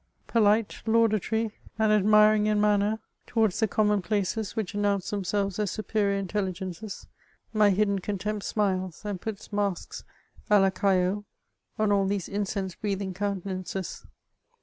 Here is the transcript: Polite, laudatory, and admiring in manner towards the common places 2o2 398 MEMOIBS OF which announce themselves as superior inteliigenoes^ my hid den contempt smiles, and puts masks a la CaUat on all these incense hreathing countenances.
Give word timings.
Polite, 0.25 0.81
laudatory, 0.87 1.51
and 1.77 1.91
admiring 1.91 2.47
in 2.47 2.59
manner 2.59 2.97
towards 3.27 3.59
the 3.59 3.67
common 3.67 4.01
places 4.01 4.53
2o2 4.53 4.53
398 4.53 4.53
MEMOIBS 4.53 4.53
OF 4.53 4.57
which 4.57 4.73
announce 4.73 5.09
themselves 5.11 5.59
as 5.59 5.69
superior 5.69 6.23
inteliigenoes^ 6.23 7.05
my 7.53 7.69
hid 7.69 7.87
den 7.87 7.99
contempt 7.99 8.43
smiles, 8.43 9.03
and 9.05 9.21
puts 9.21 9.53
masks 9.53 10.03
a 10.49 10.59
la 10.59 10.71
CaUat 10.71 11.23
on 11.77 11.91
all 11.91 12.07
these 12.07 12.27
incense 12.27 12.75
hreathing 12.77 13.13
countenances. 13.13 14.07